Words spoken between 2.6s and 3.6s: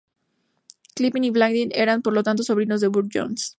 de Burne-Jones.